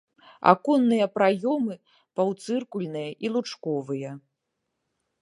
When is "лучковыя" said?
3.37-4.11